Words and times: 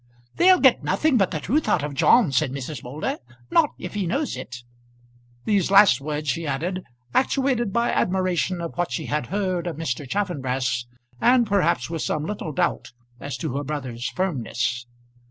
"They'll 0.37 0.59
get 0.59 0.83
nothing 0.83 1.17
but 1.17 1.29
the 1.29 1.39
truth 1.39 1.69
out 1.69 1.83
of 1.83 1.93
John," 1.93 2.31
said 2.31 2.51
Mrs. 2.51 2.81
Moulder; 2.83 3.19
"not 3.51 3.69
if 3.77 3.93
he 3.93 4.07
knows 4.07 4.35
it." 4.35 4.63
These 5.45 5.69
last 5.69 6.01
words 6.01 6.27
she 6.27 6.47
added, 6.47 6.83
actuated 7.13 7.71
by 7.71 7.91
admiration 7.91 8.61
of 8.61 8.75
what 8.79 8.91
she 8.91 9.05
had 9.05 9.27
heard 9.27 9.67
of 9.67 9.77
Mr. 9.77 10.09
Chaffanbrass, 10.09 10.87
and 11.19 11.45
perhaps 11.45 11.87
with 11.91 12.01
some 12.01 12.25
little 12.25 12.51
doubt 12.51 12.93
as 13.19 13.37
to 13.37 13.55
her 13.57 13.63
brother's 13.63 14.09
firmness. 14.09 14.87